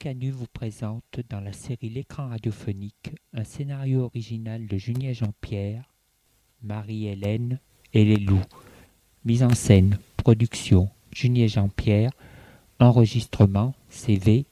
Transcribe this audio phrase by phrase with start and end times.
[0.00, 5.92] Canu vous présente dans la série L'écran radiophonique un scénario original de Julien Jean-Pierre,
[6.62, 7.58] Marie-Hélène
[7.92, 8.40] et les loups.
[9.26, 12.12] Mise en scène, production, Julien Jean-Pierre,
[12.78, 14.46] enregistrement CVRP.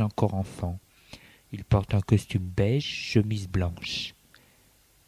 [0.00, 0.78] Encore enfant.
[1.52, 4.14] Il porte un costume beige, chemise blanche.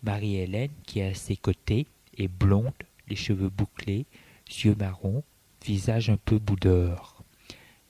[0.02, 2.72] Marie-Hélène, qui est à ses côtés, est blonde,
[3.08, 4.06] les cheveux bouclés,
[4.48, 5.22] yeux marrons,
[5.64, 7.22] visage un peu boudeur.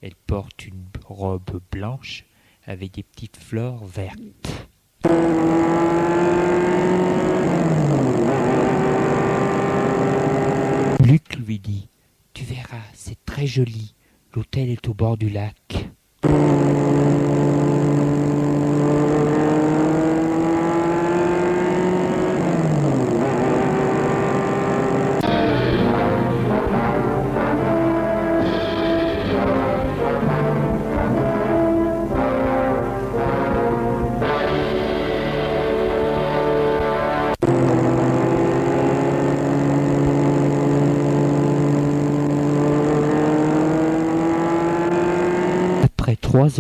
[0.02, 2.24] Elle porte une robe blanche
[2.64, 4.68] avec des petites fleurs vertes.
[11.04, 11.88] Luc lui dit
[12.34, 13.94] Tu verras, c'est très joli.
[14.34, 15.81] L'hôtel est au bord du lac.
[16.22, 16.81] Boom.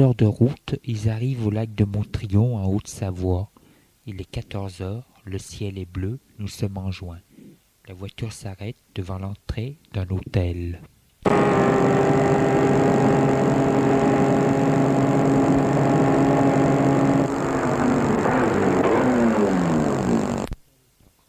[0.00, 3.50] Heures de route, ils arrivent au lac de Montrion en Haute-Savoie.
[4.06, 7.20] Il est 14 heures, le ciel est bleu, nous sommes en juin.
[7.88, 10.80] La voiture s'arrête devant l'entrée d'un hôtel.
[11.24, 11.36] Grand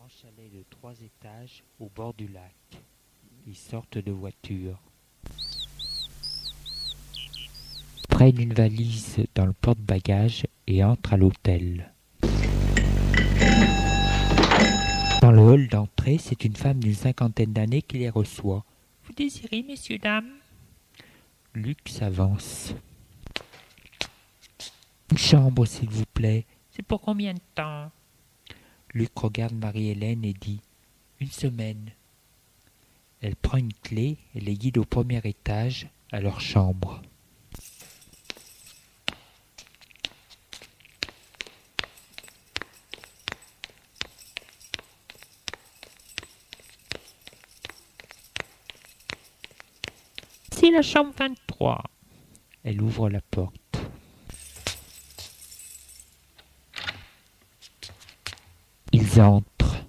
[0.08, 2.56] chalet de trois étages au bord du lac.
[3.46, 4.80] Ils sortent de voiture.
[8.24, 11.92] Prennent une valise dans le porte-bagages et entrent à l'hôtel.
[15.22, 18.64] Dans le hall d'entrée, c'est une femme d'une cinquantaine d'années qui les reçoit.
[19.04, 20.30] Vous désirez, messieurs, dames?
[21.54, 22.74] Luc s'avance.
[25.12, 26.46] Une chambre, s'il vous plaît.
[26.72, 27.92] C'est pour combien de temps?
[28.94, 30.62] Luc regarde Marie-Hélène et dit
[31.20, 31.90] Une semaine.
[33.22, 37.02] Elle prend une clé et les guide au premier étage, à leur chambre.
[50.72, 51.84] La chambre 23.
[52.64, 53.54] Elle ouvre la porte.
[58.94, 59.86] Ils entrent.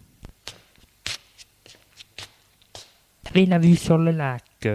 [3.35, 4.69] Et la vue sur le lac.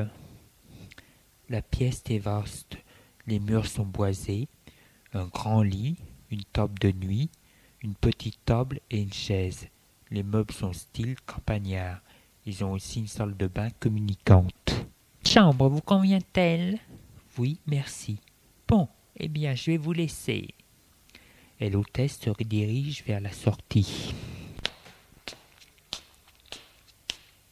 [1.50, 2.78] La pièce est vaste.
[3.28, 4.48] Les murs sont boisés.
[5.13, 5.98] Un grand lit,
[6.31, 7.30] une table de nuit,
[7.81, 9.68] une petite table et une chaise.
[10.12, 12.00] Les meubles sont style campagnard.
[12.46, 14.69] Ils ont aussi une salle de bain communicante.
[15.31, 16.79] Chambre vous convient-elle?
[17.37, 18.17] Oui, merci.
[18.67, 20.55] Bon, eh bien, je vais vous laisser.
[21.59, 24.15] et l'hôtesse se redirige vers la sortie.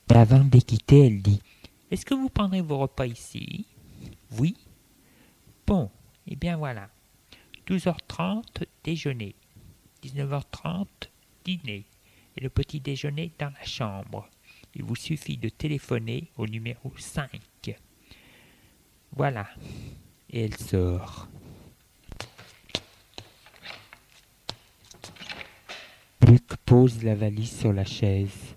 [0.09, 1.39] Mais avant de quitter, elle dit
[1.91, 3.68] Est-ce que vous prendrez vos repas ici?
[4.39, 4.57] Oui.
[5.68, 5.91] Bon,
[6.25, 6.89] eh bien voilà.
[7.68, 9.35] 12h30, déjeuner.
[10.03, 10.88] 19h30,
[11.45, 11.85] dîner.
[12.38, 14.27] Et le petit déjeuner dans la chambre.
[14.74, 17.29] Il vous suffit de téléphoner au numéro 5.
[19.18, 19.48] Voilà.
[20.30, 21.28] Et elle sort.
[26.22, 28.56] Luc pose la valise sur la chaise.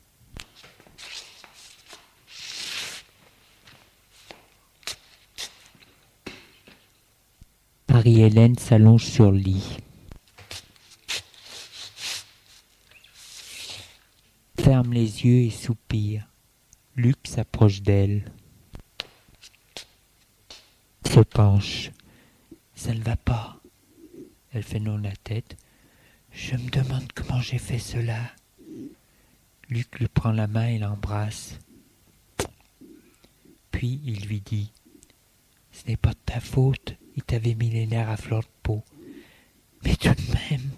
[7.88, 9.78] Marie-Hélène s'allonge sur le lit.
[14.58, 16.28] Ferme les yeux et soupire.
[16.96, 18.30] Luc s'approche d'elle.
[21.24, 21.90] Penche.
[22.74, 23.60] Ça ne va pas.
[24.52, 25.56] Elle fait non la tête.
[26.32, 28.18] Je me demande comment j'ai fait cela.
[29.68, 31.58] Luc lui prend la main et l'embrasse.
[33.70, 34.72] Puis il lui dit
[35.72, 38.82] Ce n'est pas de ta faute, il t'avait mis les nerfs à fleur de peau.
[39.84, 40.70] Mais tout de même,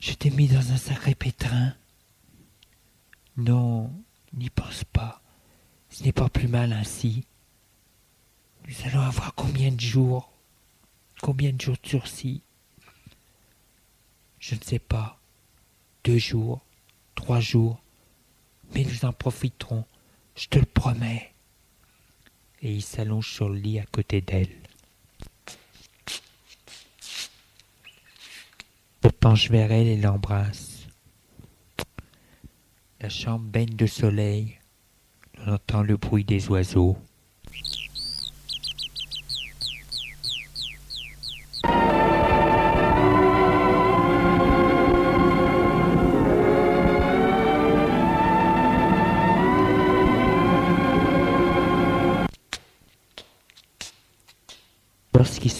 [0.00, 1.74] je t'ai mis dans un sacré pétrin.
[3.36, 3.92] Non,
[4.32, 5.20] n'y pense pas.
[5.90, 7.24] Ce n'est pas plus mal ainsi.
[8.66, 10.32] Nous allons avoir combien de jours?
[11.20, 12.42] Combien de jours de sursis?
[14.38, 15.20] Je ne sais pas.
[16.04, 16.60] Deux jours,
[17.14, 17.78] trois jours?
[18.74, 19.84] Mais nous en profiterons,
[20.36, 21.32] je te le promets.
[22.62, 24.56] Et il s'allonge sur le lit à côté d'elle.
[29.02, 30.86] Se penche vers elle et l'embrasse.
[33.00, 34.58] La chambre baigne de soleil.
[35.38, 36.96] On entend le bruit des oiseaux.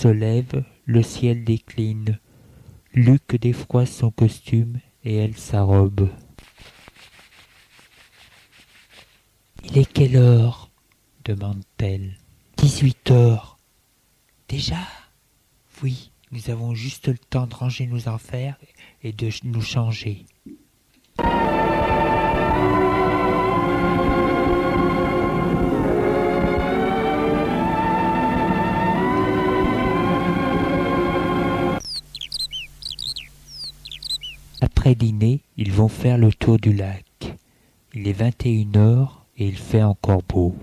[0.09, 2.19] Lève, le ciel décline.
[2.93, 6.09] Luc défroisse son costume et elle sa robe.
[9.65, 10.71] Il est quelle heure?
[11.25, 12.19] demande-t-elle.
[12.57, 13.57] Dix-huit heures.
[14.49, 14.87] Déjà?
[15.83, 18.57] Oui, nous avons juste le temps de ranger nos affaires
[19.03, 20.27] et de nous changer.
[34.85, 37.07] Après dîner, ils vont faire le tour du lac.
[37.95, 40.55] Il est vingt et une heures et il fait encore beau.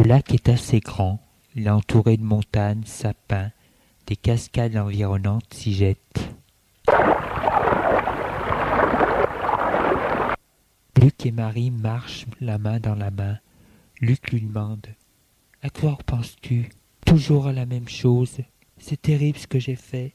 [0.00, 1.20] Le lac est assez grand,
[1.54, 3.52] il est entouré de montagnes, sapins,
[4.08, 6.32] des cascades environnantes s'y jettent.
[11.00, 13.38] Luc et Marie marchent la main dans la main.
[14.00, 14.88] Luc lui demande
[15.62, 16.70] À quoi penses-tu?
[17.06, 18.40] Toujours à la même chose.
[18.78, 20.12] C'est terrible ce que j'ai fait.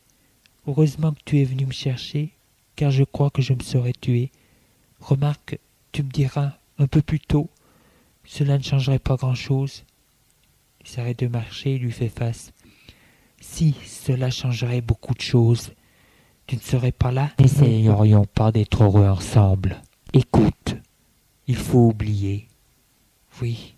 [0.67, 2.32] Heureusement que tu es venu me chercher,
[2.75, 4.32] car je crois que je me serais tué.
[5.00, 5.60] Remarque,
[5.91, 7.50] tu me diras un peu plus tôt.
[8.25, 9.84] Cela ne changerait pas grand-chose.
[10.82, 12.53] Il s'arrête de marcher et lui fait face.
[13.41, 15.74] Si cela changerait beaucoup de choses,
[16.48, 17.32] tu ne serais pas là?
[17.39, 19.82] N'essayerions pas d'être heureux ensemble.
[20.13, 20.75] Écoute,
[21.48, 22.48] il faut oublier.
[23.41, 23.75] Oui.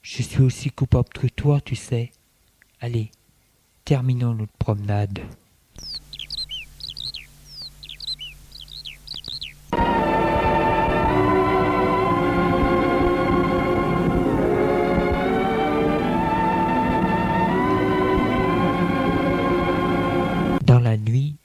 [0.00, 2.10] Je suis aussi coupable que toi, tu sais.
[2.80, 3.10] Allez,
[3.84, 5.20] terminons notre promenade.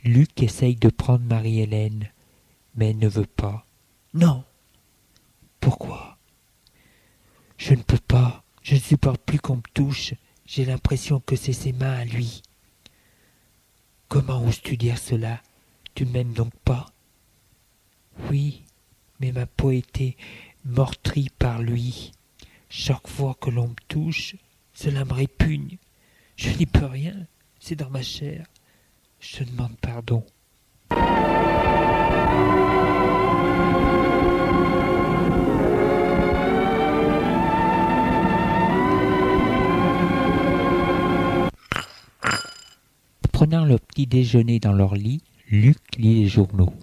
[0.08, 2.10] Luc essaye de prendre Marie-Hélène,
[2.76, 3.66] mais ne veut pas.
[4.14, 4.44] Non.
[5.60, 6.18] Pourquoi?
[7.58, 8.42] Je ne peux pas.
[8.62, 10.14] Je ne supporte plus qu'on me touche.
[10.48, 12.42] J'ai l'impression que c'est ses mains à lui.
[14.08, 15.42] Comment oses-tu dire cela?
[15.94, 16.86] Tu ne m'aimes donc pas?
[18.30, 18.64] Oui,
[19.20, 20.16] mais ma peau était
[20.64, 22.14] meurtrie par lui.
[22.70, 24.38] Chaque fois que l'on me touche,
[24.74, 25.78] cela me répugne.
[26.38, 27.28] Je n'y peux rien,
[27.60, 28.48] c'est dans ma chair.
[29.20, 30.24] Je demande pardon.
[43.50, 46.74] Prenant le petit déjeuner dans leur lit, Luc lit les journaux.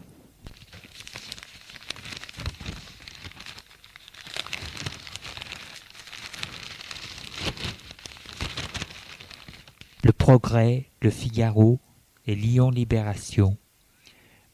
[10.16, 11.80] Progrès, Le Figaro
[12.26, 13.58] et Lyon Libération.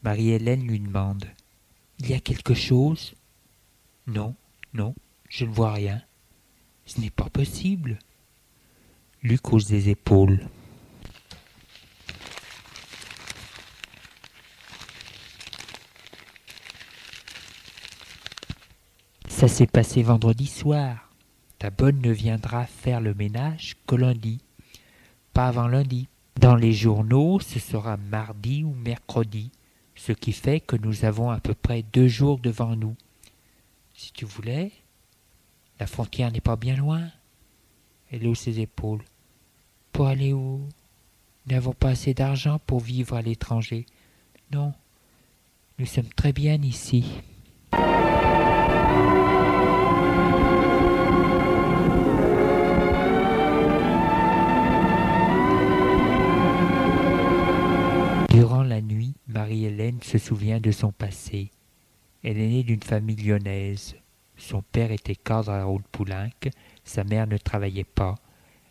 [0.03, 1.23] Marie-Hélène lui demande
[1.99, 3.13] Il y a quelque chose?
[4.05, 4.35] Non,
[4.73, 4.95] non,
[5.29, 6.01] je ne vois rien.
[6.85, 7.99] Ce n'est pas possible.
[9.23, 10.45] Luc hausse des épaules.
[19.41, 21.09] Ça s'est passé vendredi soir.
[21.57, 24.39] Ta bonne ne viendra faire le ménage que lundi.
[25.33, 26.07] Pas avant lundi.
[26.39, 29.49] Dans les journaux, ce sera mardi ou mercredi,
[29.95, 32.95] ce qui fait que nous avons à peu près deux jours devant nous.
[33.95, 34.71] Si tu voulais,
[35.79, 37.01] la frontière n'est pas bien loin.
[38.11, 39.03] Elle hausse ses épaules?
[39.91, 40.59] Pour aller où?
[41.47, 43.87] Nous n'avons pas assez d'argent pour vivre à l'étranger.
[44.51, 44.71] Non,
[45.79, 47.23] nous sommes très bien ici.
[59.31, 61.51] Marie-Hélène se souvient de son passé.
[62.23, 63.95] Elle est née d'une famille lyonnaise.
[64.37, 66.29] Son père était cadre à la route Poulenc,
[66.83, 68.15] sa mère ne travaillait pas.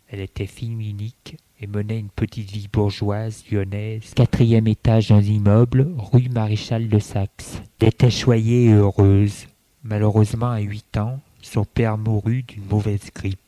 [0.09, 5.87] Elle était fille unique et menait une petite vie bourgeoise lyonnaise, quatrième étage d'un immeuble,
[5.97, 7.61] rue Maréchal de Saxe.
[7.79, 9.47] Elle était choyée et heureuse.
[9.83, 13.39] Malheureusement, à huit ans, son père mourut d'une mauvaise grippe.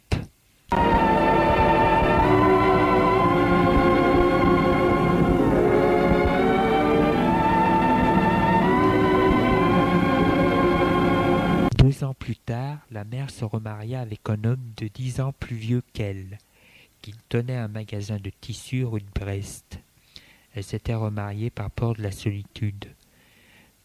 [11.93, 15.55] Deux ans plus tard, la mère se remaria avec un homme de dix ans plus
[15.55, 16.39] vieux qu'elle,
[17.03, 19.79] qui tenait un magasin de tissus rue de Brest.
[20.55, 22.87] Elle s'était remariée par peur de la solitude.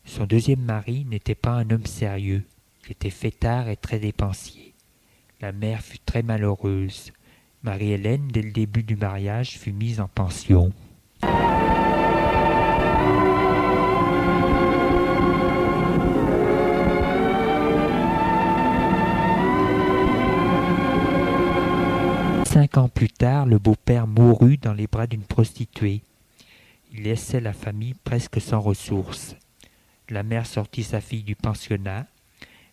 [0.06, 2.44] Son deuxième mari n'était pas un homme sérieux,
[2.86, 4.72] il était fêtard et très dépensier.
[5.42, 7.12] La mère fut très malheureuse.
[7.62, 10.72] Marie-Hélène, dès le début du mariage, fut mise en pension.
[22.86, 26.02] Plus tard, le beau-père mourut dans les bras d'une prostituée.
[26.92, 29.34] Il laissait la famille presque sans ressources.
[30.08, 32.06] La mère sortit sa fille du pensionnat.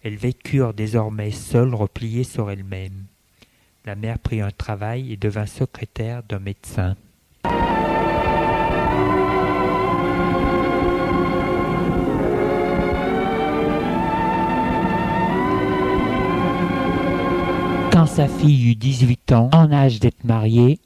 [0.04, 3.06] Elles vécurent désormais seules, repliées sur elles-mêmes.
[3.86, 6.96] La mère prit un travail et devint secrétaire d'un médecin.
[18.16, 20.80] Sa fille eut dix-huit ans, en âge d'être mariée,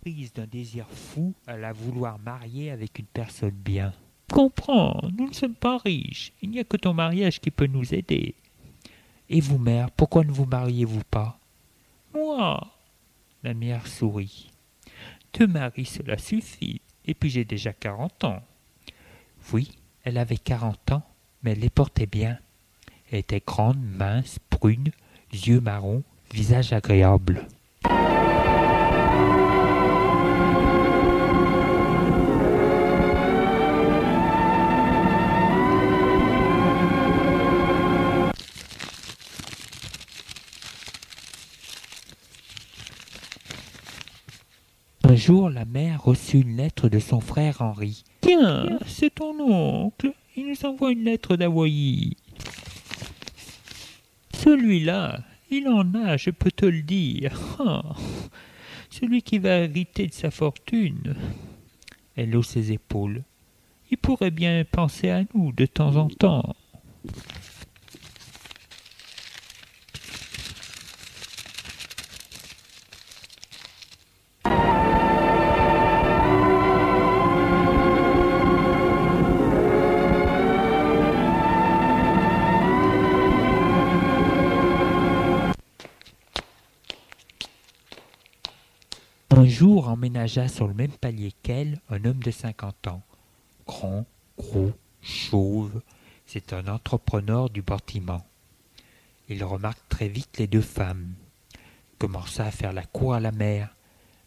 [0.00, 3.92] prise d'un désir fou à la vouloir marier avec une personne bien.
[4.32, 7.92] Comprends, nous ne sommes pas riches, il n'y a que ton mariage qui peut nous
[7.92, 8.34] aider.
[9.28, 11.38] Et vous, mère, pourquoi ne vous mariez-vous pas?
[12.14, 12.66] Moi
[13.42, 14.50] La mère sourit.
[15.38, 18.42] Deux maris, cela suffit, et puis j'ai déjà quarante ans.
[19.52, 19.70] Oui,
[20.02, 21.02] elle avait quarante ans,
[21.42, 22.38] mais elle les portait bien.
[23.12, 24.92] Elle était grande, mince, brune,
[25.30, 26.02] yeux marrons,
[26.34, 27.46] visage agréable.
[45.04, 48.02] Un jour, la mère reçut une lettre de son frère Henri.
[48.22, 50.12] Tiens, c'est ton oncle.
[50.36, 52.16] Il nous envoie une lettre d'Hawaï.
[54.32, 55.20] Celui-là,
[55.50, 57.38] il en a, je peux te le dire.
[57.58, 57.94] Ah,
[58.90, 61.16] celui qui va hériter de sa fortune.
[62.16, 63.22] Elle hausse ses épaules.
[63.90, 66.54] Il pourrait bien penser à nous de temps en temps.
[89.44, 93.02] Un jour emménagea sur le même palier qu'elle un homme de cinquante ans.
[93.66, 94.06] Grand,
[94.38, 94.72] gros,
[95.02, 95.82] chauve,
[96.24, 98.24] c'est un entrepreneur du bâtiment.
[99.28, 101.12] Il remarque très vite les deux femmes.
[101.98, 103.76] Commença à faire la cour à la mère,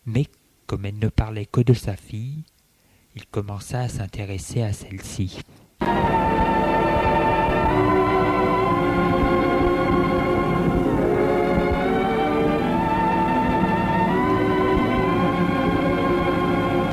[0.05, 0.27] mais
[0.67, 2.43] comme elle ne parlait que de sa fille,
[3.15, 5.41] il commença à s'intéresser à celle-ci.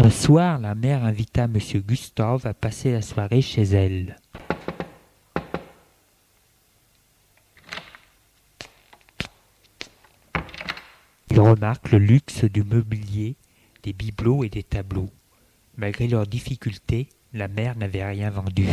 [0.04, 1.56] Un soir, la mère invita M.
[1.76, 4.18] Gustave à passer la soirée chez elle.
[11.30, 13.37] Il remarque le luxe du mobilier,
[13.82, 15.08] des bibelots et des tableaux.
[15.78, 18.68] Malgré leurs difficultés, la mère n'avait rien vendu.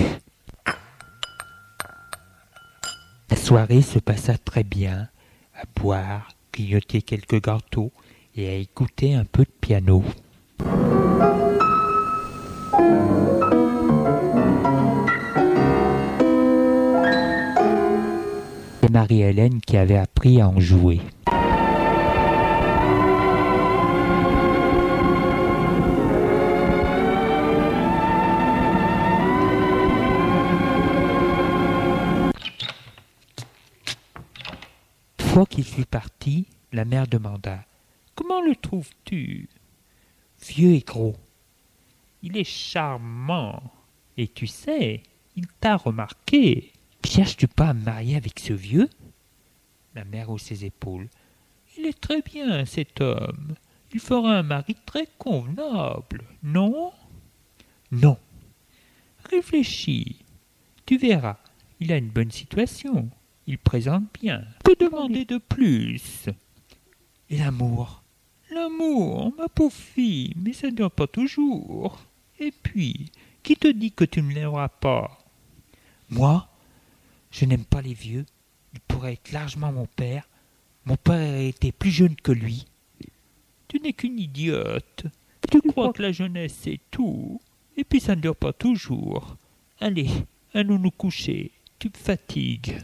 [3.29, 5.07] La soirée se passa très bien,
[5.55, 7.93] à boire, grignoter quelques gâteaux
[8.35, 10.03] et à écouter un peu de piano.
[19.01, 21.01] Marie-Hélène qui avait appris à en jouer.
[35.17, 37.65] fois qu'il fut parti, la mère demanda
[38.13, 39.50] Comment le trouves-tu?
[40.46, 41.15] Vieux et gros.
[42.22, 43.63] Il est charmant.
[44.17, 45.01] Et tu sais,
[45.36, 46.70] il t'a remarqué.
[47.05, 48.89] Cherches-tu pas à marier avec ce vieux?
[49.96, 51.10] La mère hausse ses épaules.
[51.77, 53.55] Il est très bien, cet homme.
[53.93, 56.91] Il fera un mari très convenable, non?
[57.91, 58.17] Non.
[59.29, 60.24] Réfléchis.
[60.86, 61.38] Tu verras,
[61.79, 63.10] il a une bonne situation.
[63.48, 64.46] Il présente bien.
[64.63, 66.29] Que demander de plus?
[67.29, 68.01] L'amour
[68.50, 72.03] L'amour, ma pauvre fille, mais ça ne dure pas toujours.
[72.39, 73.12] Et puis,
[73.43, 75.17] qui te dit que tu ne l'aimeras pas?
[76.10, 76.50] Moi,
[77.31, 78.25] je n'aime pas les vieux.
[78.73, 80.27] Il pourrait être largement mon père.
[80.85, 82.65] Mon père était plus jeune que lui.
[83.67, 85.05] Tu n'es qu'une idiote.
[85.50, 87.39] Tu crois que la jeunesse c'est tout.
[87.77, 89.38] Et puis ça ne dure pas toujours.
[89.79, 90.09] Allez,
[90.53, 91.51] allons nous coucher.
[91.79, 92.77] Tu me fatigues.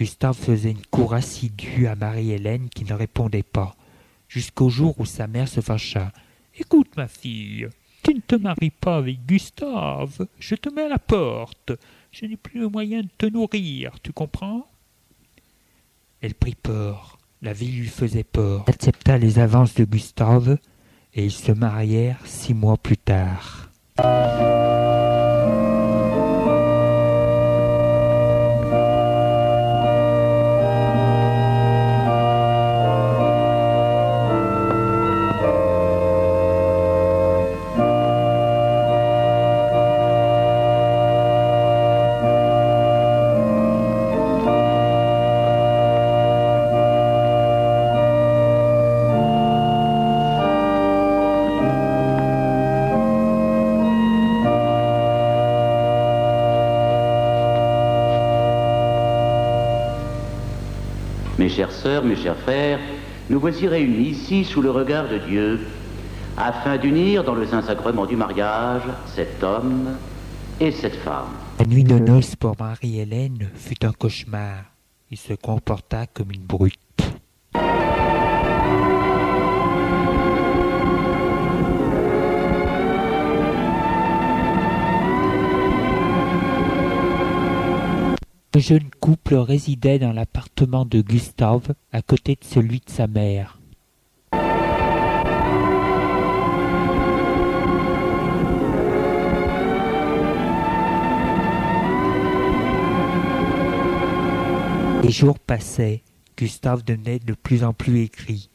[0.00, 3.76] Gustave faisait une cour assidue à Marie-Hélène qui ne répondait pas,
[4.28, 6.10] jusqu'au jour où sa mère se fâcha.
[6.58, 7.68] Écoute, ma fille,
[8.02, 10.26] tu ne te maries pas avec Gustave.
[10.38, 11.72] Je te mets à la porte.
[12.12, 14.66] Je n'ai plus le moyen de te nourrir, tu comprends?
[16.22, 17.18] Elle prit peur.
[17.42, 18.64] La vie lui faisait peur.
[18.68, 20.56] Accepta les avances de Gustave
[21.12, 23.69] et ils se marièrent six mois plus tard.
[61.82, 62.78] Sœurs, mes chers frères,
[63.30, 65.60] nous voici réunis ici sous le regard de Dieu,
[66.36, 69.96] afin d'unir dans le saint sacrement du mariage cet homme
[70.60, 71.32] et cette femme.
[71.58, 74.64] La nuit de noces pour Marie-Hélène fut un cauchemar.
[75.10, 76.78] Il se comporta comme une brute.
[89.00, 93.58] Couple résidait dans l'appartement de Gustave, à côté de celui de sa mère.
[105.02, 106.02] Les jours passaient,
[106.36, 108.50] Gustave devenait de plus en plus écrit,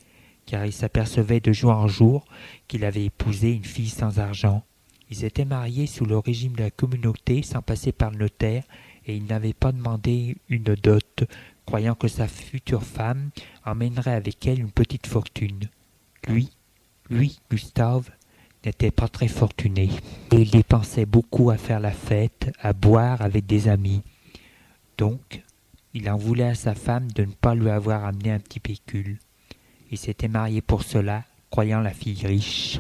[0.46, 2.26] car il s'apercevait de jour en jour
[2.68, 4.64] qu'il avait épousé une fille sans argent.
[5.10, 8.64] Ils étaient mariés sous le régime de la communauté sans passer par le notaire
[9.08, 11.24] et il n'avait pas demandé une dot,
[11.66, 13.30] croyant que sa future femme
[13.66, 15.70] emmènerait avec elle une petite fortune.
[16.28, 16.50] Lui,
[17.10, 18.10] lui, Gustave,
[18.66, 19.90] n'était pas très fortuné,
[20.32, 24.02] et il dépensait beaucoup à faire la fête, à boire avec des amis.
[24.98, 25.44] Donc,
[25.94, 29.20] il en voulait à sa femme de ne pas lui avoir amené un petit pécule.
[29.92, 32.80] Il s'était marié pour cela, croyant la fille riche.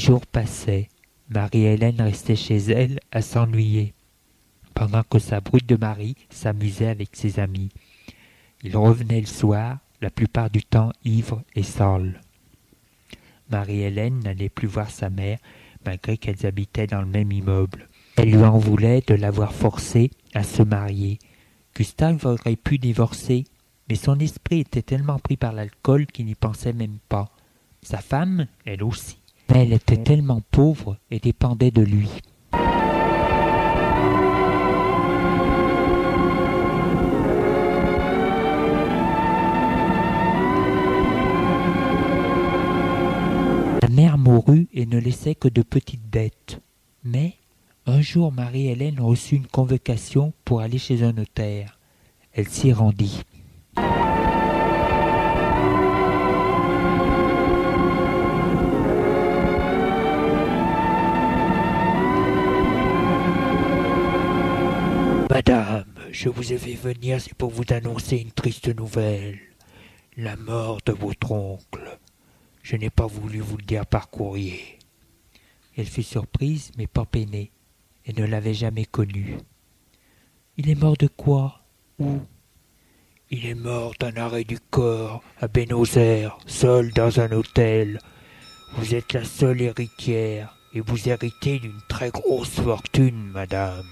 [0.00, 0.88] Jours passaient.
[1.28, 3.94] Marie-Hélène restait chez elle à s'ennuyer,
[4.74, 7.68] pendant que sa brute de mari s'amusait avec ses amis.
[8.64, 12.20] Il revenait le soir, la plupart du temps ivre et sale.
[13.50, 15.38] Marie-Hélène n'allait plus voir sa mère,
[15.84, 17.88] malgré qu'elles habitaient dans le même immeuble.
[18.16, 21.18] Elle lui en voulait de l'avoir forcé à se marier.
[21.76, 23.44] Gustave aurait pu divorcer,
[23.88, 27.30] mais son esprit était tellement pris par l'alcool qu'il n'y pensait même pas.
[27.82, 29.19] Sa femme, elle aussi
[29.50, 32.08] mais elle était tellement pauvre et dépendait de lui.
[43.82, 46.60] La mère mourut et ne laissait que de petites dettes.
[47.02, 47.34] Mais
[47.86, 51.78] un jour, Marie-Hélène reçut une convocation pour aller chez un notaire.
[52.32, 53.22] Elle s'y rendit.
[65.50, 69.40] Madame, je vous ai fait venir, c'est pour vous annoncer une triste nouvelle.
[70.16, 71.98] La mort de votre oncle.
[72.62, 74.78] Je n'ai pas voulu vous le dire par courrier.
[75.76, 77.50] Elle fut surprise, mais pas peinée.
[78.04, 79.38] Elle ne l'avait jamais connu.
[80.56, 81.62] Il est mort de quoi?
[81.98, 82.20] Où?
[83.30, 87.98] Il est mort d'un arrêt du corps à Bénozer, seul dans un hôtel.
[88.76, 93.82] Vous êtes la seule héritière, et vous héritez d'une très grosse fortune, madame.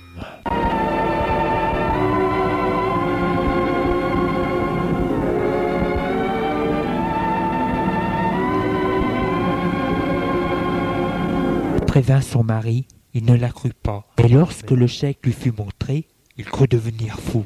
[11.98, 14.06] Prévint son mari, il ne la crut pas.
[14.18, 16.06] Et lorsque le chèque lui fut montré,
[16.36, 17.44] il crut devenir fou.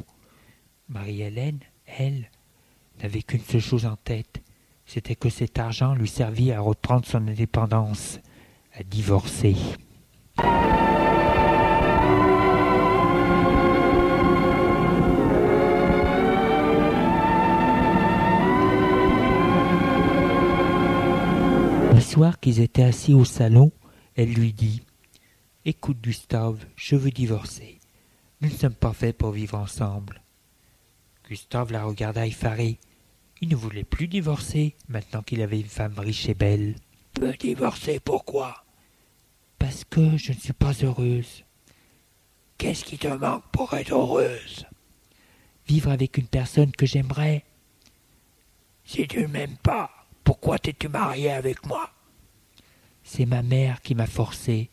[0.90, 2.30] Marie-Hélène, elle,
[3.02, 4.42] n'avait qu'une seule chose en tête,
[4.84, 8.20] c'était que cet argent lui servit à reprendre son indépendance,
[8.74, 9.56] à divorcer.
[21.94, 23.72] Le soir qu'ils étaient assis au salon,
[24.16, 24.82] elle lui dit
[25.64, 27.78] Écoute, Gustave, je veux divorcer.
[28.40, 30.22] Nous ne sommes pas faits pour vivre ensemble.
[31.28, 32.78] Gustave la regarda effaré.
[33.40, 36.74] Il ne voulait plus divorcer maintenant qu'il avait une femme riche et belle.
[37.14, 38.64] Peu divorcer pourquoi?
[39.58, 41.44] Parce que je ne suis pas heureuse.
[42.58, 44.66] Qu'est-ce qui te manque pour être heureuse?
[45.66, 47.44] Vivre avec une personne que j'aimerais.
[48.84, 49.90] Si tu ne m'aimes pas,
[50.24, 51.90] pourquoi t'es-tu marié avec moi?
[53.04, 54.70] C'est ma mère qui m'a forcé.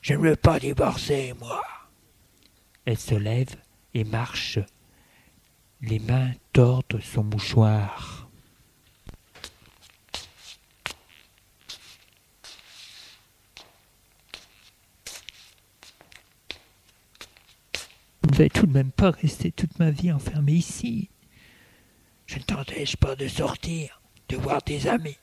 [0.00, 1.62] Je ne veux pas divorcer, moi.
[2.84, 3.54] Elle se lève
[3.94, 4.58] et marche.
[5.80, 8.28] Les mains tordent son mouchoir.
[18.24, 21.10] Je ne vais tout de même pas rester toute ma vie enfermée ici.
[22.26, 25.18] Je ne t'empêche pas de sortir, de voir tes amis.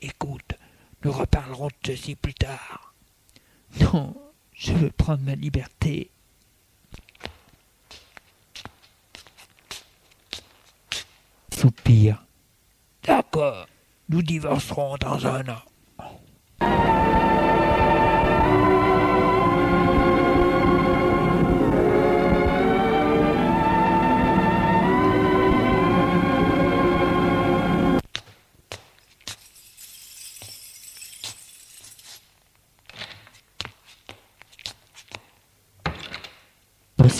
[0.00, 0.54] Écoute,
[1.06, 2.92] nous reparlerons de ceci plus tard.
[3.80, 4.12] Non,
[4.52, 6.10] je veux prendre ma liberté.
[11.54, 12.26] Soupir.
[13.04, 13.68] D'accord,
[14.08, 16.95] nous divorcerons dans un an.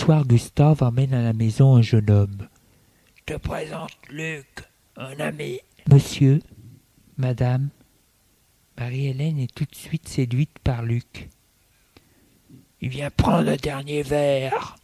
[0.07, 2.47] Soir, Gustave emmène à la maison un jeune homme.
[3.15, 4.47] Je te présente Luc,
[4.95, 5.59] un ami.
[5.91, 6.39] Monsieur,
[7.17, 7.67] madame,
[8.77, 11.27] Marie-Hélène est tout de suite séduite par Luc.
[12.79, 14.77] Il vient prendre le dernier verre.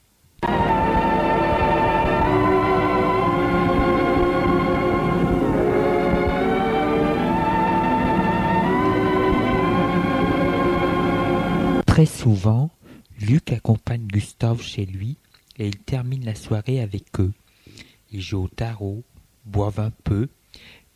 [11.86, 12.70] Très souvent,
[13.24, 15.16] Luc accompagne Gustave chez lui
[15.58, 17.32] et il termine la soirée avec eux.
[18.12, 19.02] Ils jouent au tarot,
[19.46, 20.28] boivent un peu,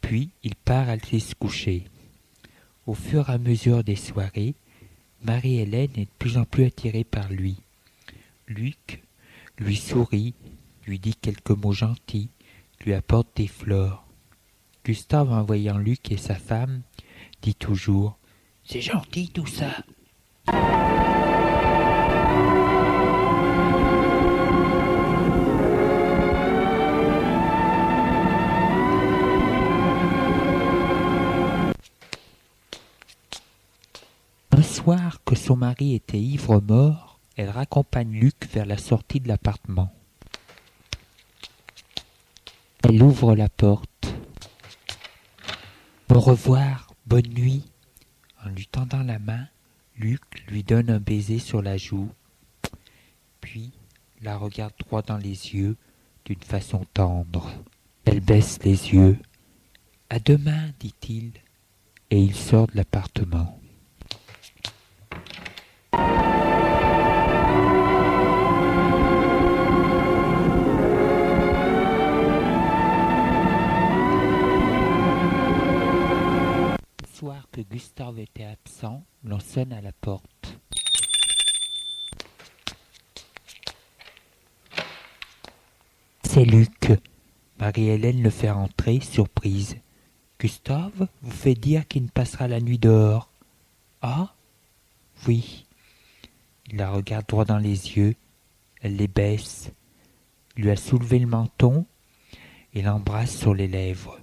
[0.02, 1.86] puis il part aller se coucher.
[2.86, 4.56] Au fur et à mesure des soirées,
[5.24, 7.62] Marie-Hélène est de plus en plus attirée par lui.
[8.50, 9.02] Luc
[9.58, 10.34] lui sourit,
[10.86, 12.30] lui dit quelques mots gentils,
[12.84, 14.06] lui apporte des fleurs.
[14.84, 16.82] Gustave, en voyant Luc et sa femme,
[17.42, 18.18] dit toujours
[18.66, 19.72] C'est gentil tout ça.
[34.58, 39.94] Un soir que son mari était ivre-mort, elle raccompagne Luc vers la sortie de l'appartement.
[42.82, 44.16] Elle ouvre la porte.
[46.10, 47.66] Au revoir, bonne nuit.
[48.44, 49.48] En lui tendant la main,
[49.96, 52.10] Luc lui donne un baiser sur la joue,
[53.42, 53.74] puis
[54.24, 55.78] la regarde droit dans les yeux
[56.26, 57.48] d'une façon tendre.
[58.06, 59.20] Elle baisse les yeux.
[60.10, 61.34] À demain, dit-il,
[62.10, 63.60] et il sort de l'appartement.
[77.64, 80.60] Gustave était absent, l'on sonne à la porte.
[86.24, 86.92] C'est Luc.
[87.60, 89.78] Marie-Hélène le fait rentrer, surprise.
[90.40, 93.30] Gustave vous fait dire qu'il ne passera la nuit dehors.
[94.02, 94.36] Ah?
[95.28, 95.66] Oui.
[96.70, 98.16] Il la regarde droit dans les yeux.
[98.82, 99.72] Elle les baisse.
[100.56, 101.86] Il lui a soulevé le menton
[102.74, 104.20] et l'embrasse sur les lèvres.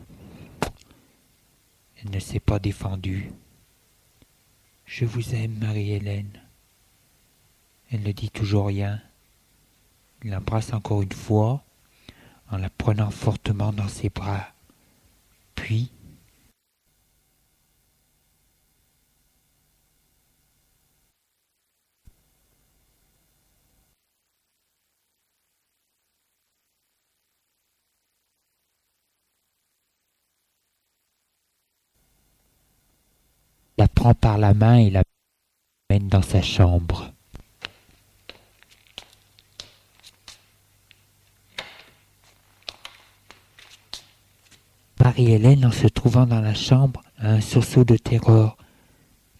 [2.04, 3.30] Elle ne s'est pas défendue.
[4.84, 6.40] Je vous aime, Marie-Hélène.
[7.90, 9.00] Elle ne dit toujours rien.
[10.22, 11.64] Il l'embrasse encore une fois
[12.50, 14.48] en la prenant fortement dans ses bras.
[15.54, 15.90] Puis,
[33.78, 35.02] la prend par la main et la
[35.88, 37.10] mène dans sa chambre.
[45.00, 48.58] Marie-Hélène, en se trouvant dans la chambre, a un sursaut de terreur.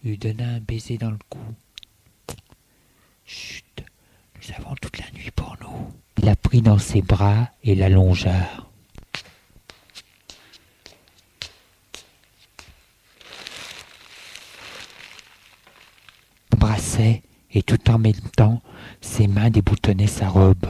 [0.03, 1.37] Lui donna un baiser dans le cou.
[3.23, 3.83] Chut,
[4.35, 5.93] nous avons toute la nuit pour nous.
[6.17, 8.49] Il la prit dans ses bras et l'allongea.
[17.51, 18.61] Et tout en même temps,
[19.01, 20.65] ses mains déboutonnaient sa robe.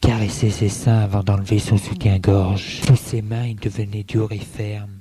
[0.00, 2.80] caressait ses seins avant d'enlever son soutien-gorge.
[2.86, 4.98] Sous ses mains, il devenait dur et ferme.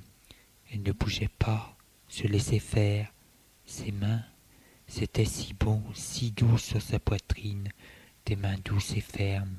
[0.72, 1.76] Elle ne bougeait pas,
[2.08, 3.12] se laissait faire.
[3.66, 4.22] Ses mains,
[4.88, 7.70] c'était si bon, si doux sur sa poitrine,
[8.26, 9.56] des mains douces et fermes.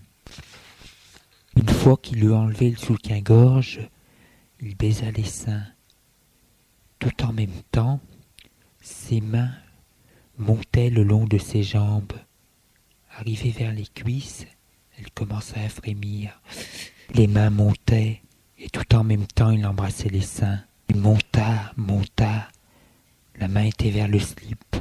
[1.56, 3.80] Une fois qu'il eut enlevé le soutien-gorge,
[4.61, 5.66] il baisa les seins.
[6.98, 8.00] Tout en même temps,
[8.81, 9.53] ses mains
[10.38, 12.12] montaient le long de ses jambes.
[13.16, 14.47] Arrivées vers les cuisses,
[14.99, 16.40] elle commença à frémir.
[17.14, 18.23] Les mains montaient,
[18.59, 20.62] et tout en même temps il embrassait les seins.
[20.88, 22.49] Il monta, monta.
[23.37, 24.77] La main était vers le slip.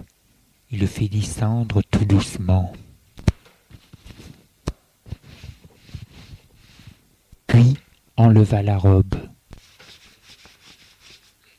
[0.72, 2.74] Il le fit descendre tout doucement.
[7.48, 7.76] Puis
[8.18, 9.16] enleva la robe.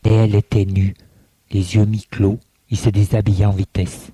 [0.05, 0.95] Et elle était nue,
[1.51, 2.39] les yeux mi-clos,
[2.71, 4.11] il se déshabilla en vitesse.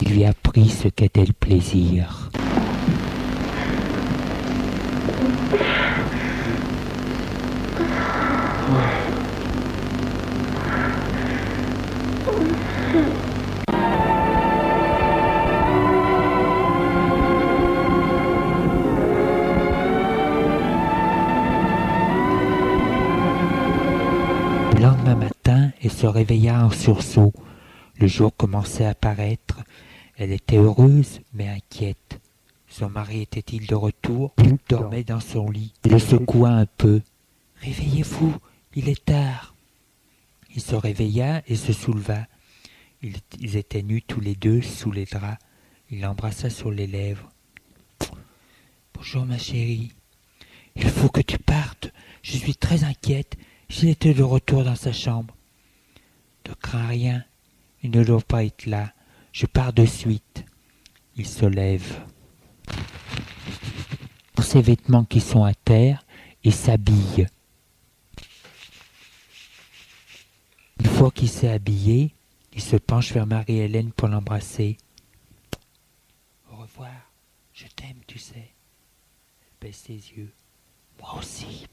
[0.00, 2.30] Il lui apprit ce qu'était le plaisir.
[25.84, 27.34] Elle se réveilla en sursaut.
[27.96, 29.62] Le jour commençait à paraître.
[30.16, 32.20] Elle était heureuse, mais inquiète.
[32.68, 35.74] Son mari était-il de retour Il dormait dans son lit?
[35.84, 37.02] Il le secoua un peu.
[37.56, 38.34] Réveillez-vous,
[38.74, 39.54] il est tard.
[40.54, 42.26] Il se réveilla et se souleva.
[43.02, 45.38] Ils étaient nus tous les deux sous les draps.
[45.90, 47.28] Il l'embrassa sur les lèvres.
[48.94, 49.92] Bonjour ma chérie.
[50.76, 51.92] Il faut que tu partes.
[52.22, 53.36] Je suis très inquiète.
[53.68, 55.34] S'il était de retour dans sa chambre.
[56.48, 57.24] Ne crains rien.
[57.82, 58.92] Il ne doit pas être là.
[59.32, 60.44] Je pars de suite.
[61.16, 62.04] Il se lève.
[64.34, 66.04] Pour ses vêtements qui sont à terre
[66.42, 67.26] et s'habille.
[70.80, 72.14] Une fois qu'il s'est habillé,
[72.52, 74.76] il se penche vers Marie-Hélène pour l'embrasser.
[76.52, 77.10] Au revoir,
[77.52, 78.34] je t'aime, tu sais.
[79.42, 80.32] Elle baisse ses yeux.
[81.00, 81.66] Moi aussi.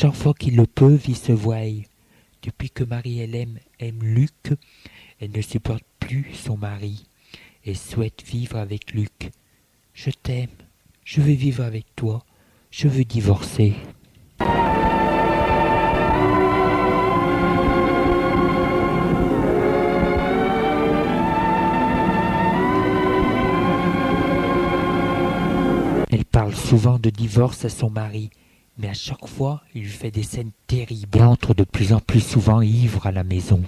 [0.00, 1.58] Chaque fois qu'il le peut, il se voie.
[2.42, 4.54] Depuis que Marie-Hélène aime Luc,
[5.20, 7.04] elle ne supporte plus son mari
[7.66, 9.30] et souhaite vivre avec Luc.
[9.92, 10.48] Je t'aime,
[11.04, 12.24] je veux vivre avec toi,
[12.70, 13.74] je veux divorcer.
[26.10, 28.30] Elle parle souvent de divorce à son mari,
[28.80, 32.00] mais à chaque fois, il lui fait des scènes terribles et entre de plus en
[32.00, 33.62] plus souvent ivre à la maison.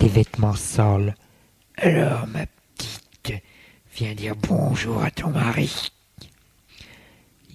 [0.00, 1.14] Des vêtements sales.
[1.76, 3.42] Alors, ma petite,
[3.94, 5.90] viens dire bonjour à ton mari.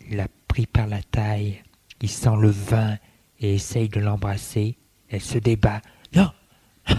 [0.10, 1.62] Il l'a pris par la taille.
[2.02, 2.98] Il sent le vin
[3.40, 4.78] et essaye de l'embrasser.
[5.10, 5.82] Elle se débat.
[6.14, 6.32] Non,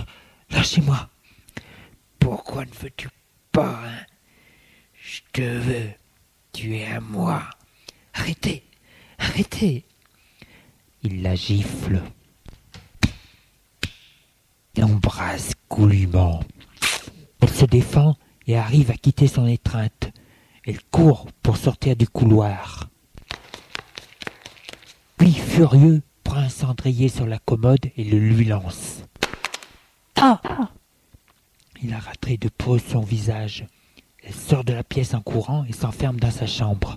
[0.50, 1.08] lâchez-moi.
[2.22, 3.08] Pourquoi ne veux-tu
[3.50, 4.06] pas hein?
[4.94, 5.90] Je te veux.
[6.52, 7.42] Tu es à moi.
[8.14, 8.62] Arrêtez,
[9.18, 9.84] arrêtez.
[11.02, 12.00] Il la gifle.
[14.76, 16.44] L'embrasse goulûment.
[17.40, 20.12] Elle se défend et arrive à quitter son étreinte.
[20.64, 22.88] Elle court pour sortir du couloir.
[25.16, 29.02] Puis, furieux, prend un cendrier sur la commode et le lui lance.
[30.14, 30.40] Ah
[31.84, 33.66] Il a raté de peau son visage.
[34.22, 36.96] Elle sort de la pièce en courant et s'enferme dans sa chambre.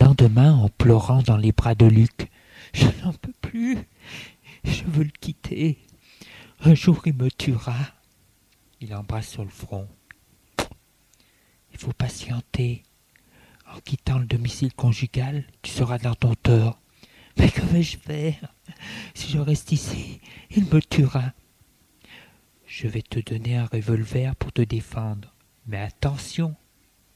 [0.00, 2.30] Lendemain, en pleurant dans les bras de Luc,
[2.74, 3.78] je n'en peux plus.
[4.64, 5.78] Je veux le quitter.
[6.64, 7.76] Un jour il me tuera.
[8.80, 9.86] Il embrasse sur le front.
[11.72, 12.82] Il faut patienter.
[13.74, 16.80] En quittant le domicile conjugal, tu seras dans ton tort.
[17.38, 18.54] Mais que vais-je faire
[19.14, 21.32] Si je reste ici, il me tuera.
[22.66, 25.34] Je vais te donner un revolver pour te défendre.
[25.66, 26.56] Mais attention,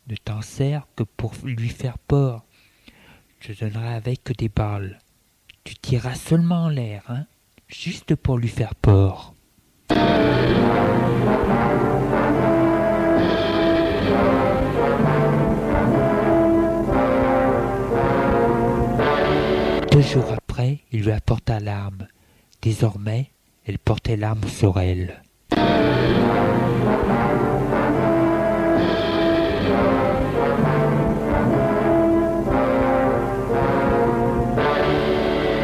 [0.06, 2.44] ne t'en sers que pour lui faire peur.
[3.40, 4.98] Je donnerai avec des balles.
[5.64, 7.26] Tu tireras seulement en l'air, hein
[7.68, 9.34] Juste pour lui faire peur.
[19.90, 22.08] Deux jours après, il lui apporta l'arme.
[22.62, 23.30] Désormais,
[23.64, 25.22] elle portait l'arme sur elle.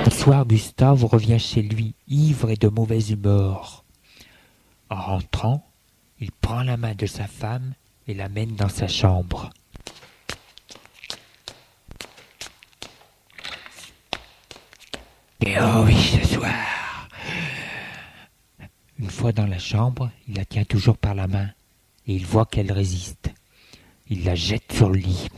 [0.06, 3.84] Un soir, Gustave revient chez lui, ivre et de mauvaise humeur.
[4.90, 5.69] En rentrant,
[6.20, 7.72] il prend la main de sa femme
[8.06, 9.50] et l'amène dans sa chambre.
[15.40, 17.08] Et oh oui, ce soir.
[18.98, 21.48] Une fois dans la chambre, il la tient toujours par la main
[22.06, 23.30] et il voit qu'elle résiste.
[24.08, 25.28] Il la jette sur le lit.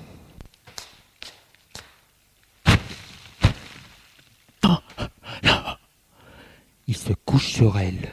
[6.89, 8.11] Il se couche sur elle.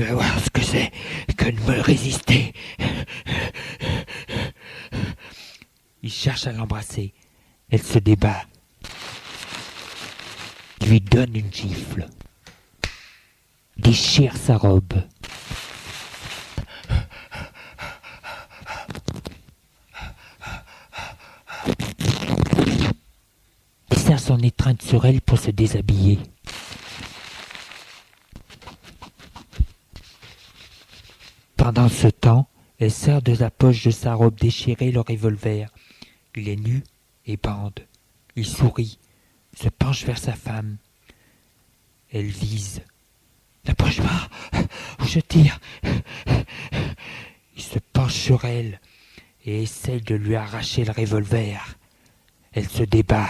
[0.00, 0.90] Tu voir ce que c'est
[1.36, 2.54] que de me résister.
[6.02, 7.12] Il cherche à l'embrasser.
[7.68, 8.42] Elle se débat.
[10.80, 12.08] Il lui donne une gifle.
[13.76, 14.94] Déchire sa robe.
[23.90, 26.18] Il serre son étreinte sur elle pour se déshabiller.
[31.72, 32.48] Pendant ce temps,
[32.80, 35.68] elle sert de la poche de sa robe déchirée le revolver.
[36.34, 36.82] Il est nu
[37.26, 37.86] et bande.
[38.34, 38.98] Il sourit,
[39.56, 40.78] se penche vers sa femme.
[42.12, 42.82] Elle vise.
[43.68, 44.28] N'approche pas,
[45.00, 45.60] ou je tire.
[47.56, 48.80] Il se penche sur elle
[49.44, 51.76] et essaye de lui arracher le revolver.
[52.50, 53.28] Elle se débat.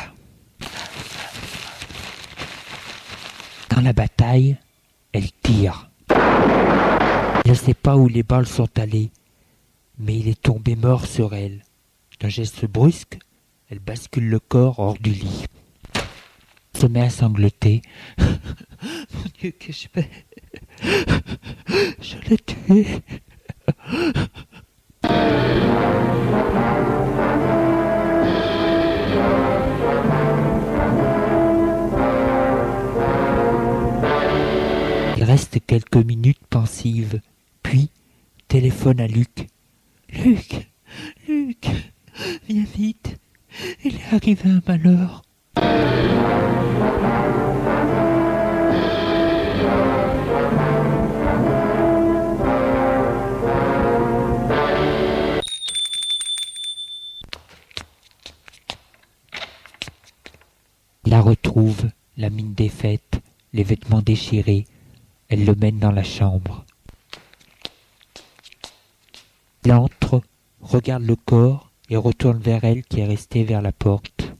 [3.69, 4.57] Dans la bataille,
[5.13, 5.91] elle tire.
[7.51, 9.11] Il ne sait pas où les balles sont allées,
[9.99, 11.65] mais il est tombé mort sur elle.
[12.21, 13.19] D'un geste brusque,
[13.69, 15.47] Elle bascule le corps hors du lit.
[16.79, 17.83] Se met à sangloter.
[18.19, 20.09] Mon Dieu, que je fais?
[22.01, 22.87] Je l'ai tué.
[35.17, 37.21] Il reste quelques minutes pensive,
[38.51, 39.47] téléphone à Luc.
[40.13, 40.69] Luc,
[41.29, 41.69] Luc,
[42.49, 43.17] viens vite,
[43.85, 45.23] il est arrivé un malheur.
[61.07, 63.21] La retrouve, la mine défaite,
[63.53, 64.65] les vêtements déchirés.
[65.29, 66.65] Elle le mène dans la chambre.
[69.65, 70.23] Il entre,
[70.61, 74.33] regarde le corps et retourne vers elle qui est restée vers la porte.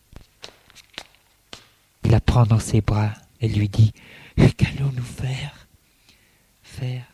[2.05, 3.13] Il la prend dans ses bras.
[3.41, 3.93] Elle lui dit
[4.37, 5.69] Qu'allons-nous faire?
[6.63, 7.05] Faire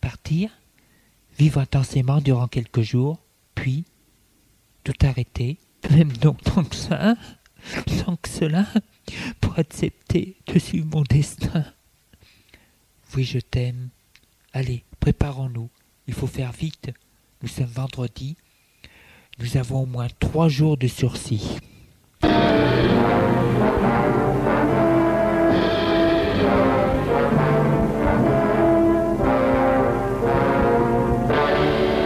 [0.00, 0.50] Partir?
[1.38, 3.18] Vivre intensément durant quelques jours,
[3.54, 3.84] puis
[4.84, 5.58] tout arrêter,
[5.90, 7.14] même donc tant que ça,
[8.04, 8.66] tant que cela,
[9.40, 11.64] pour accepter de suivre mon destin.
[13.16, 13.88] Oui, je t'aime.
[14.52, 15.70] Allez, préparons-nous.
[16.06, 16.90] Il faut faire vite.
[17.44, 18.38] Nous sommes vendredi.
[19.38, 21.58] Nous avons au moins trois jours de sursis.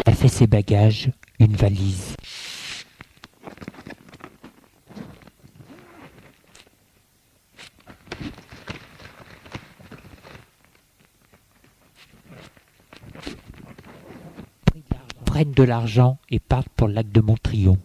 [0.06, 2.16] Elle fait ses bagages, une valise.
[15.38, 17.78] Prennent de l'argent et partent pour le lac de Montrion.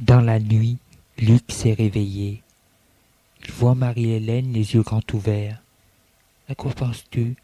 [0.00, 0.78] Dans la nuit,
[1.18, 2.27] Luc s'est réveillé.
[3.98, 5.60] Marie-Hélène les yeux grands ouverts.
[6.48, 7.34] À quoi penses-tu?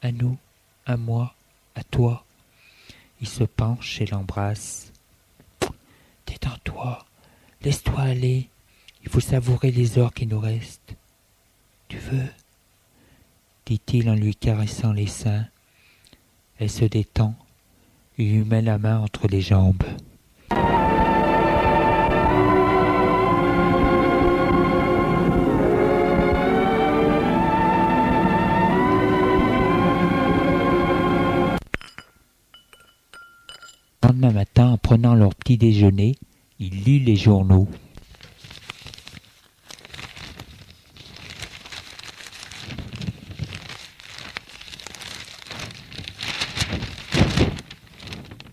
[0.00, 0.38] À nous
[0.86, 1.34] À moi
[1.74, 2.24] À toi
[3.20, 4.92] Il se penche et l'embrasse.
[6.28, 7.04] Détends-toi,
[7.62, 8.48] laisse-toi aller.
[9.02, 10.94] Il faut savourer les heures qui nous restent.
[11.88, 12.30] Tu veux?
[13.66, 15.48] dit-il en lui caressant les seins.
[16.60, 17.34] Elle se détend.
[18.18, 19.82] Il lui met la main entre les jambes.
[34.36, 36.14] Matin, en prenant leur petit déjeuner,
[36.58, 37.66] il lit les journaux.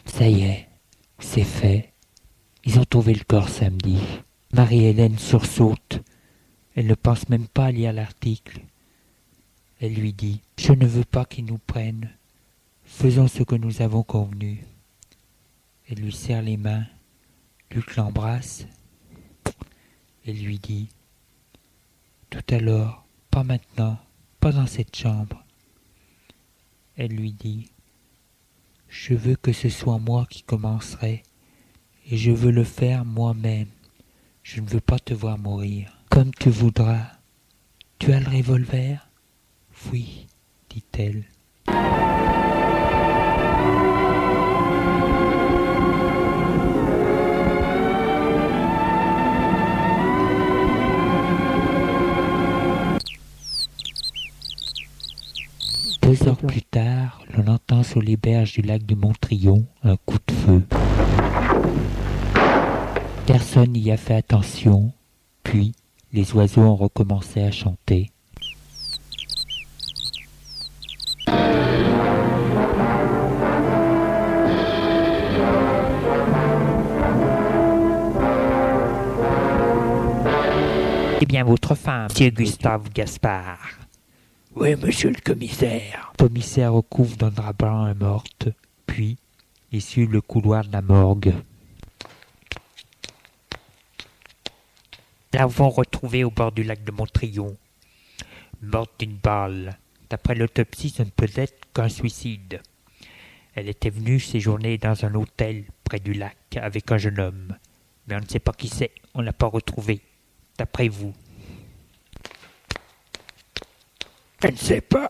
[0.05, 0.69] Ça y est,
[1.19, 1.91] c'est fait.
[2.63, 3.97] Ils ont trouvé le corps samedi.
[4.53, 6.01] Marie-Hélène sursaute.
[6.77, 8.61] Elle ne pense même pas à lire l'article.
[9.81, 12.09] Elle lui dit Je ne veux pas qu'ils nous prennent.
[12.85, 14.63] Faisons ce que nous avons convenu.
[15.95, 16.87] Elle lui serre les mains.
[17.69, 18.65] Luc l'embrasse
[20.25, 20.89] et lui dit
[22.31, 23.99] Tout à l'heure, pas maintenant,
[24.39, 25.45] pas dans cette chambre.
[26.97, 27.69] Elle lui dit
[28.89, 31.21] Je veux que ce soit moi qui commencerai,
[32.09, 33.69] et je veux le faire moi-même.
[34.41, 35.95] Je ne veux pas te voir mourir.
[36.09, 37.05] Comme tu voudras.
[37.99, 39.07] Tu as le revolver?
[39.91, 40.25] Oui,
[40.71, 41.23] dit-elle.
[57.93, 60.63] Sur les berges du lac de Montrion un coup de feu.
[63.27, 64.91] Personne n'y a fait attention,
[65.43, 65.73] puis
[66.11, 68.09] les oiseaux ont recommencé à chanter.
[81.21, 83.82] Eh bien, votre femme, monsieur Gustave Gaspard.
[84.55, 86.11] Oui, monsieur le commissaire.
[86.19, 88.49] Le commissaire recouvre d'un drap blanc la morte,
[88.85, 89.17] puis
[89.71, 91.33] il suit le couloir de la morgue.
[95.33, 97.57] L'avons retrouvée au bord du lac de Montrion,
[98.61, 99.77] morte d'une balle,
[100.13, 102.61] D'après l'autopsie, ce ne peut être qu'un suicide.
[103.55, 107.57] Elle était venue séjourner dans un hôtel près du lac avec un jeune homme.
[108.05, 110.01] Mais on ne sait pas qui c'est, on ne l'a pas retrouvé.
[110.55, 111.15] D'après vous.
[114.43, 115.09] Je ne sais pas.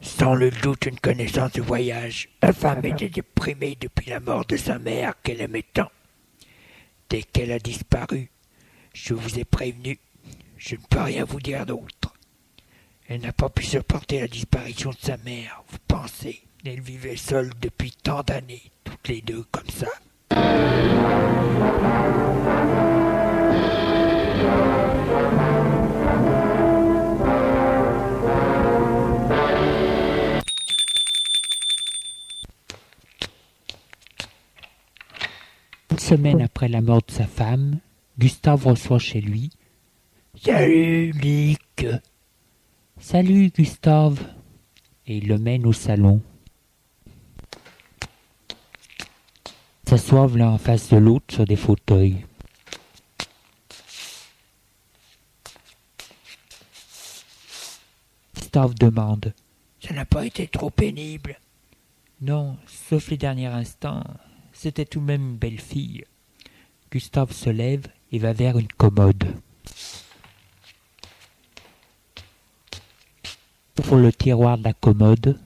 [0.00, 2.30] Sans le doute une connaissance du voyage.
[2.40, 5.90] La femme était déprimée depuis la mort de sa mère qu'elle aimait tant.
[7.10, 8.30] Dès qu'elle a disparu,
[8.94, 9.98] je vous ai prévenu,
[10.56, 12.14] je ne peux rien vous dire d'autre.
[13.08, 16.40] Elle n'a pas pu supporter la disparition de sa mère, vous pensez.
[16.64, 19.90] Elle vivait seule depuis tant d'années, toutes les deux comme ça.
[36.08, 37.80] Semaine après la mort de sa femme,
[38.18, 39.50] Gustave reçoit chez lui.
[40.42, 41.86] Salut, Luc.
[42.98, 44.18] Salut, Gustave.
[45.06, 46.22] Et il le mène au salon.
[49.86, 52.24] S'assoivent l'un en face de l'autre sur des fauteuils.
[58.34, 59.34] Gustave demande.
[59.86, 61.38] Ça n'a pas été trop pénible?
[62.22, 64.02] Non, sauf les derniers instants.
[64.60, 66.04] C'était tout de même une belle fille.
[66.90, 69.36] Gustave se lève et va vers une commode.
[73.78, 75.38] Ouvre le tiroir de la commode,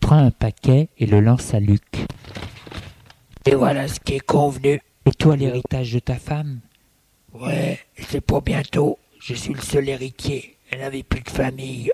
[0.00, 2.04] prend un paquet et le lance à Luc.
[3.46, 4.82] Et voilà ce qui est convenu.
[5.06, 6.58] Et toi l'héritage de ta femme?
[7.32, 8.98] Ouais, c'est pour bientôt.
[9.20, 10.56] Je suis le seul héritier.
[10.72, 11.92] Elle n'avait plus de famille.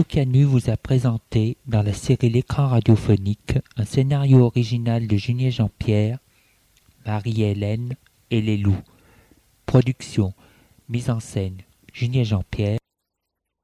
[0.00, 6.18] Canu vous a présenté, dans la série L'écran radiophonique, un scénario original de Julien Jean-Pierre,
[7.04, 7.94] Marie-Hélène
[8.30, 8.80] et les loups.
[9.66, 10.32] Production,
[10.88, 11.58] mise en scène,
[11.92, 12.78] Julien Jean-Pierre,